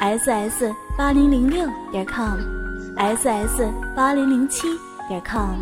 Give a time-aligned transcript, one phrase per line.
[0.00, 4.66] Ss 八零零六点 com，ss 八零零七
[5.06, 5.58] 点 com。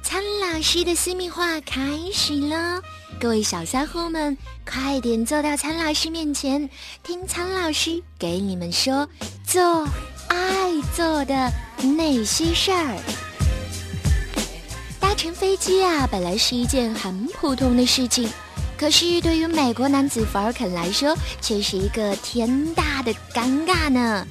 [0.00, 2.80] 苍老师的私密话开始了，
[3.18, 6.70] 各位小家伙们，快点坐到苍老师面前，
[7.02, 9.08] 听苍老师给你们说
[9.44, 9.88] 做
[10.28, 11.50] 爱做的
[11.96, 12.96] 那些事儿。
[15.00, 18.30] 搭乘飞机啊，本来是一件很普通的事情。
[18.76, 24.26] 可是，对于美国男子福尔肯来说，却是一个天大的尴尬呢。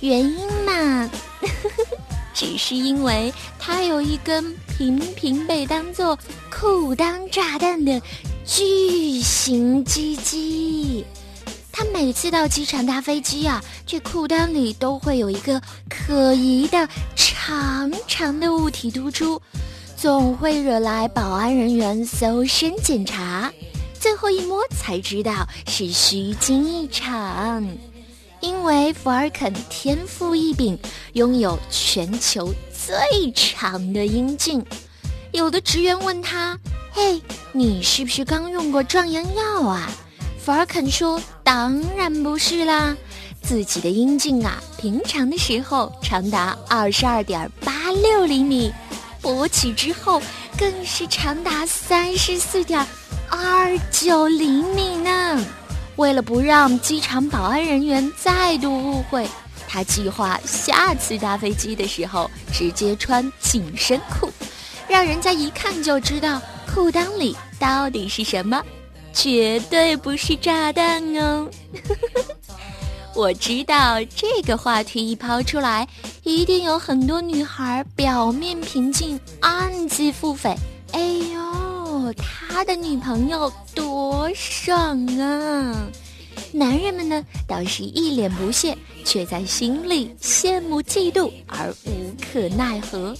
[0.00, 1.10] 原因嘛，
[2.32, 6.16] 只是因为他有一根频频被当做
[6.50, 8.00] 裤裆炸弹的
[8.44, 11.04] 巨型鸡鸡。
[11.72, 19.40] 他每次到机场搭飞机啊，这裤裆里都会有一个可疑的长长的物体突出，
[19.96, 23.52] 总会惹来保安人员搜身检查。
[24.08, 27.62] 最后一摸才知道是虚惊一场，
[28.40, 30.78] 因为福尔肯天赋异禀，
[31.12, 34.64] 拥有全球最长的阴茎。
[35.32, 36.58] 有的职员问他
[36.90, 37.20] ：“嘿，
[37.52, 39.90] 你是不是刚用过壮阳药啊？”
[40.42, 42.96] 福尔肯说：“当然不是啦，
[43.42, 48.72] 自己的阴茎啊，平常的时候长达二十二点八六厘米，
[49.20, 50.22] 勃起之后
[50.56, 52.82] 更是长达三十四点。”
[53.30, 55.44] 二九厘米呢！
[55.96, 59.28] 为了不让机场保安人员再度误会，
[59.66, 64.30] 他计划下次搭飞机的时候直接穿紧身裤，
[64.88, 66.40] 让人家一看就知道
[66.72, 68.62] 裤裆里到底是什么，
[69.12, 71.48] 绝对不是炸弹哦！
[73.14, 75.88] 我知道这个话题一抛出来，
[76.22, 80.56] 一定有很多女孩表面平静，暗自腹诽。
[80.92, 81.37] 哎呦！
[82.48, 85.88] 他的女朋友多爽啊！
[86.50, 93.14] 男人们呢倒是一脸不屑，却在心里羡慕嫉妒而无可奈何。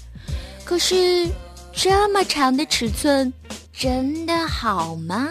[0.65, 1.29] 可是，
[1.73, 3.33] 这么长的尺寸，
[3.73, 5.29] 真的好吗？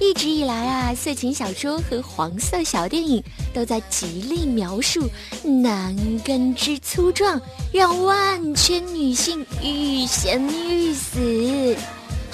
[0.00, 5.08] 一直以来啊，色情小说和黄色小电影都在极力描述
[5.42, 7.40] 男根之粗壮，
[7.72, 11.76] 让万千女性欲仙欲死。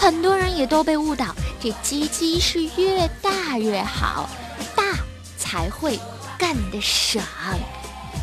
[0.03, 1.27] 很多人也都被误导，
[1.61, 4.29] 这鸡鸡是越大越好，
[4.75, 4.83] 大
[5.39, 5.97] 才会
[6.37, 7.25] 干得爽。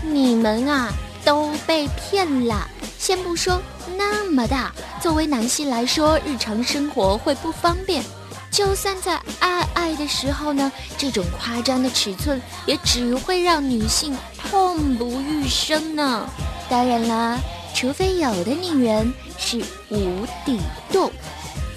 [0.03, 0.91] 你们啊，
[1.23, 2.68] 都被骗了。
[2.97, 3.62] 先不说
[3.95, 8.03] 那么大，作为男性来说，日常生活会不方便。
[8.51, 16.29] 就算在爱爱的时候呢，这种夸张的尺寸也只会让女性痛不欲生呢。
[16.69, 17.39] 当然啦，
[17.73, 20.59] 除非有的女人是无底
[20.91, 21.09] 洞。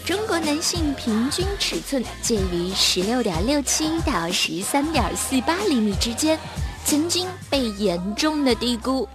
[0.04, 6.36] 中国男性平均尺寸介于十六点六七到十三点四八厘米之间，
[6.84, 9.08] 曾经被严重的低估。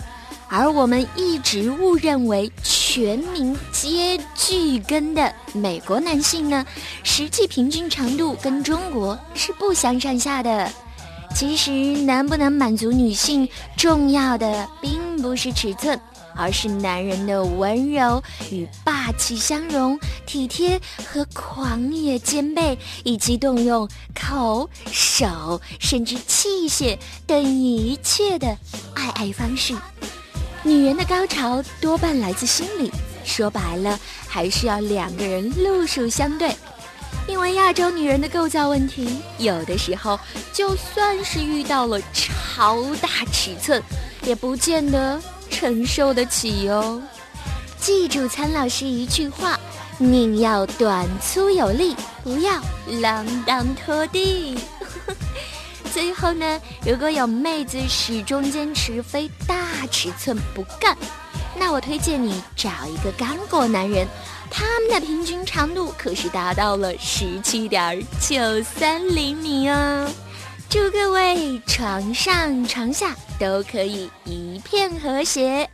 [0.48, 6.66] 而我们一直误认为全民皆巨根的美国男性呢，
[7.04, 10.72] 实际平均长度跟中国是不相上下的。
[11.36, 11.72] 其实
[12.02, 16.00] 能不能满足女性，重要的并不是尺寸，
[16.38, 28.48] 而是男人的温柔与霸气相融、体贴和狂野兼备，以及动用口、手甚至器械等一切的
[28.94, 29.76] 爱爱方式。
[30.64, 32.92] 女人的高潮多半来自心里，
[33.24, 36.56] 说白了，还是要两个人路数相对。
[37.28, 40.18] 因为亚洲女人的构造问题，有的时候
[40.54, 43.82] 就算是遇到了超大尺寸，
[44.24, 45.22] 也不见得
[45.58, 47.02] 承受得起哦。
[47.80, 49.60] 记住苍老师一句话：
[49.98, 54.56] 宁要短粗有力，不要锒铛拖地。
[55.92, 60.96] 最后呢，如果有妹子始终坚持非大尺寸不干，
[61.56, 64.06] 那我推荐你找一个干果男人，
[64.52, 70.08] 他们的平均长度可是达到了十七点九三厘米哦。
[70.70, 75.68] 祝各位床上床下都可以一片和谐。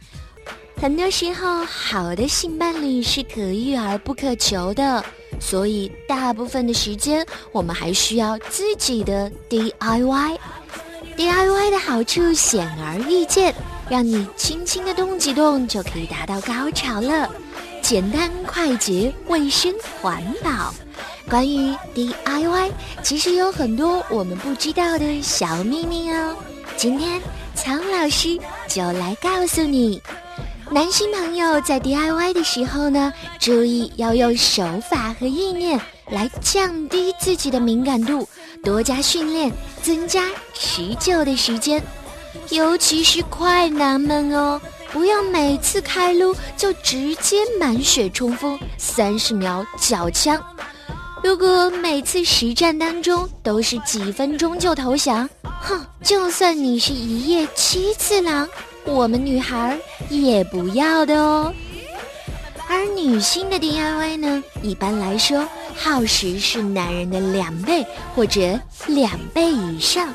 [0.80, 5.04] 很多时候，好的性伴侣是可遇而不可求的。
[5.40, 10.38] 所以大部分的时间我们还需要自己的 DIY。
[11.18, 13.54] DIY 的好处显而易见，
[13.90, 17.28] 让你轻轻的动几动就可以达到高潮了，
[17.82, 20.72] 简单快捷、卫生环保。
[21.30, 22.72] 关于 DIY，
[23.02, 26.36] 其实有很多我们不知道的小秘密哦。
[26.76, 27.22] 今天
[27.56, 30.02] 苍老师就来告诉你。
[30.72, 35.80] 男性朋友在 DIY 的时候呢，注意要用手法和意念
[36.10, 38.28] 来降低自己的敏感度，
[38.64, 41.82] 多加训练，增加持久的时间。
[42.50, 44.60] 尤其是快男们哦，
[44.92, 50.42] 不要每次开撸就直接满血冲锋，三十秒缴枪。
[51.24, 55.28] 如果每次实战当中都是几分钟就投降，
[55.62, 58.48] 哼，就算你是一夜七次郎。
[58.86, 59.80] 我们女孩
[60.10, 61.54] 也不要的哦，
[62.68, 70.14] 而女性的 DIY 呢，一般来说耗时是男人的两倍或者两倍以上，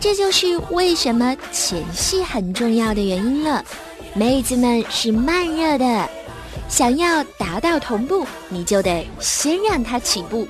[0.00, 3.64] 这就是为什么前戏很重要的原因了。
[4.14, 6.10] 妹子们是慢热的，
[6.72, 10.48] 想要达到同步，你就得先让它起步。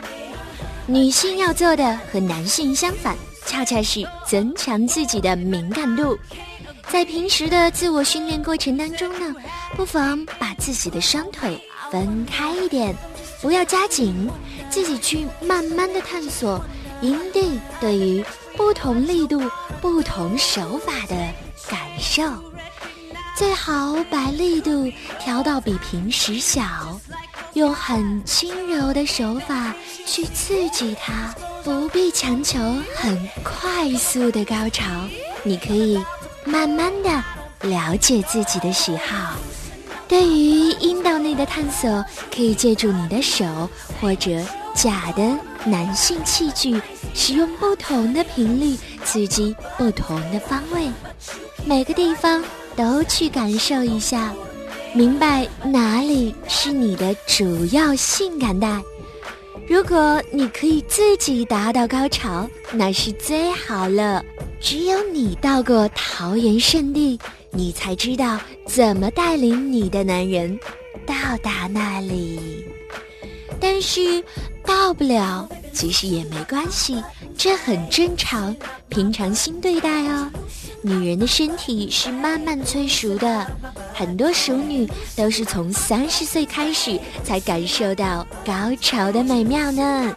[0.87, 6.17] 女性要做的和男性相反，恰恰是增强自己的敏感度。
[6.89, 9.35] 在平时的自我训练过程当中呢，
[9.75, 11.61] 不妨把自己的双腿
[11.91, 12.95] 分开一点，
[13.41, 14.31] 不要夹紧，
[14.71, 16.65] 自己去慢慢的探索
[17.01, 18.25] 阴蒂对于
[18.57, 19.43] 不同力度、
[19.81, 21.17] 不同手法的
[21.69, 22.23] 感受。
[23.35, 26.63] 最好把力度调到比平时小，
[27.55, 29.75] 用很轻柔的手法
[30.07, 31.35] 去刺激它，
[31.65, 32.59] 不必强求
[32.95, 34.85] 很快速的高潮，
[35.43, 35.99] 你可以。
[36.45, 37.23] 慢慢的
[37.69, 39.37] 了解自己的喜好，
[40.09, 43.71] 对于阴道内的探索，可以借助你的手
[44.01, 44.45] 或者
[44.75, 45.23] 假的
[45.65, 46.83] 男性器具，
[47.15, 50.91] 使用不同的频率刺激不同的方位，
[51.65, 52.43] 每个地方
[52.77, 54.35] 都去感受一下，
[54.95, 58.83] 明白哪里是你的主要性感带。
[59.69, 64.23] 如果你可以自己达到高潮，那是最好了。
[64.61, 67.19] 只有你到过桃园圣地，
[67.51, 70.59] 你才知道怎么带领你的男人
[71.07, 72.67] 到达那里。
[73.61, 74.23] 但是
[74.65, 77.03] 到不了，其实也没关系，
[77.39, 78.55] 这很正常，
[78.89, 80.29] 平常心对待哦。
[80.83, 83.47] 女人的身体是慢慢催熟的，
[83.95, 90.15] 很多熟女都是从三十岁开始才感受到高潮的美妙呢。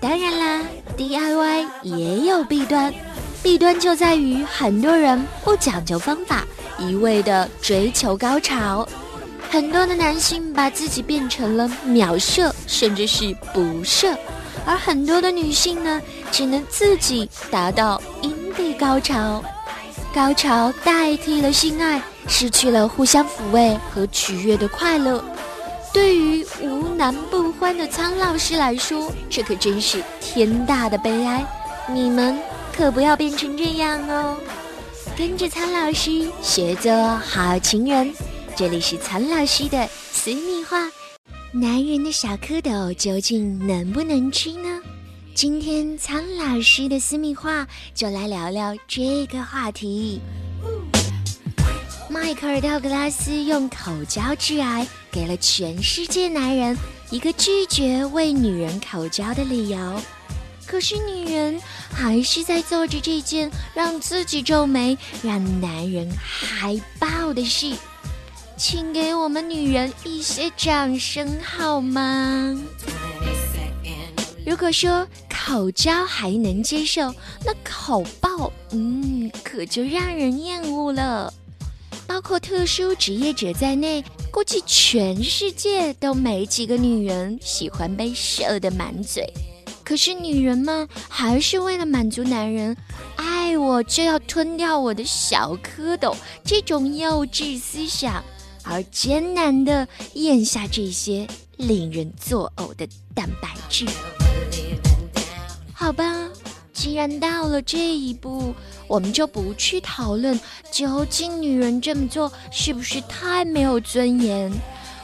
[0.00, 0.64] 当然啦
[0.96, 2.94] ，DIY 也有弊端。
[3.42, 6.46] 弊端就在于很多人不讲究方法，
[6.78, 8.88] 一味的追求高潮。
[9.50, 14.14] 很多的男性把自己变成了秒射，甚至是不射；
[14.64, 16.00] 而很多的女性呢，
[16.30, 19.42] 只能自己达到阴蒂高潮。
[20.14, 25.24] 高潮代替了性爱，失去了互相抚慰和取悦的快乐。
[25.92, 31.44] 对于无男不欢的苍老师来说，这可真是天大的悲哀。
[31.88, 32.38] 你们。
[32.76, 34.36] 可不要变成这样哦！
[35.16, 38.14] 跟着苍老师学做好情人。
[38.54, 40.88] 这里是苍老师的私密话，
[41.50, 44.77] 男人的小蝌蚪究竟能不能吃呢？
[45.38, 47.64] 今天苍老师的私密话
[47.94, 50.20] 就来聊聊这个话题。
[52.10, 56.76] 迈克尔·道格拉斯用口交致癌，给了全世界男人
[57.10, 60.02] 一个拒绝为女人口交的理由。
[60.66, 61.60] 可是女人
[61.92, 67.72] 还是在做着这件让自己皱眉、让男人嗨爆的事，
[68.56, 72.60] 请给我们女人一些掌声好吗？
[74.48, 77.14] 如果说口交还能接受，
[77.44, 81.30] 那口爆，嗯，可就让人厌恶了。
[82.06, 84.02] 包括特殊职业者在内，
[84.32, 89.30] 估计全世界都没几个女人喜欢被射得满嘴。
[89.84, 92.74] 可是女人们还是为了满足男人，
[93.16, 98.24] 爱我就要吞掉我的小蝌蚪这种幼稚思想，
[98.62, 101.28] 而艰难地咽下这些
[101.58, 103.84] 令人作呕的蛋白质。
[105.80, 106.28] 好吧，
[106.72, 108.52] 既然到了这一步，
[108.88, 110.38] 我们就不去讨论
[110.72, 114.52] 究竟女人这么做是不是太没有尊严。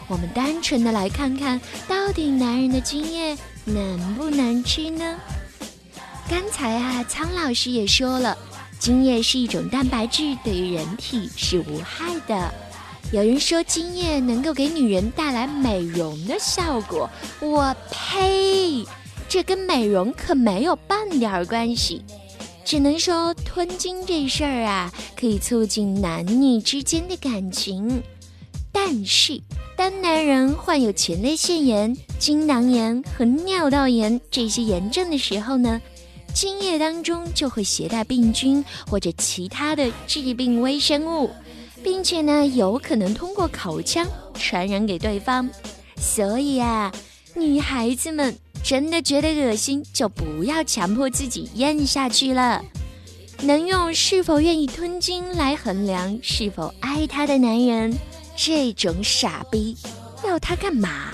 [0.08, 5.16] 我们单纯的来看看到底男人的精液能不能吃呢？
[6.28, 8.36] 刚才啊，苍老师也说了，
[8.80, 12.52] 精液是一种蛋白质，对于人体是无害的。
[13.12, 18.84] 有人说精液能够给女人带来美容的效果，我呸！
[19.34, 22.04] 这跟美容可没有半点关系。
[22.64, 28.00] 只能说吞精这事儿啊，可以促进男女之间的感情。
[28.70, 29.42] 但是，
[29.76, 35.82] 当男人患有前列腺炎、精囊炎和尿道炎这些炎症的时候呢，
[36.32, 41.28] 精液当中就会携带病菌或者其他的致病微生物，
[41.82, 45.50] 并且呢，有可能通过口腔传染给对方。
[45.96, 46.92] 所以啊，
[47.34, 48.32] 女孩子们。
[48.64, 52.64] 真的觉得恶心，就不要强迫自己咽下去了。
[53.42, 57.94] 能用是否愿意吞精来衡量是否爱他的男人，
[58.34, 59.76] 这种傻逼，
[60.26, 61.12] 要他干嘛？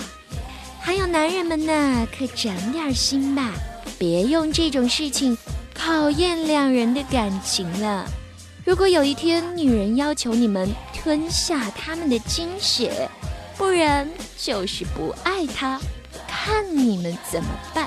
[0.81, 3.53] 还有男人们呢，可长点心吧，
[3.99, 5.37] 别用这种事情
[5.75, 8.09] 考验两人的感情了。
[8.65, 13.11] 如果有一天女人要求你们吞下他们的精血，
[13.59, 15.81] 不然就是不爱他。
[16.43, 17.87] 看你们怎么办。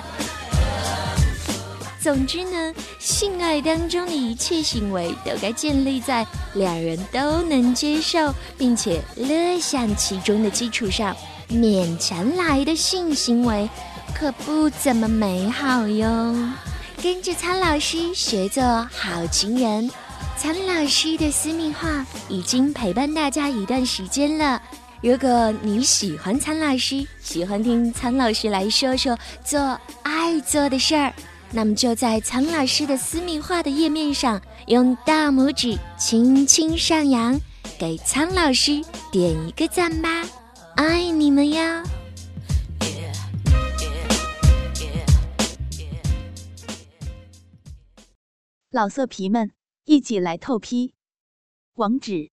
[2.00, 11.16] 总之呢，性爱当中的一切行为都该建立在两人都能接受并且乐享其中的基础上。
[11.50, 13.68] 勉强来的性行为
[14.14, 16.36] 可不怎么美好哟。
[17.02, 19.90] 跟着苍老师学做好情人，
[20.38, 24.62] 苍老师的私密话已经陪伴大家一段时间了。
[25.04, 29.60] 如果你喜欢苍老师，喜欢听苍老师来说说做
[30.02, 31.14] 爱做的事儿，
[31.52, 37.38] 那么就在苍老师的私密化的页面上，用大拇指轻轻上扬，
[37.78, 38.82] 给苍老师
[39.12, 40.24] 点一个赞吧，
[40.78, 41.84] 爱你们呀！
[48.72, 49.52] 老色皮们，
[49.84, 50.94] 一起来透批，
[51.74, 52.33] 网址。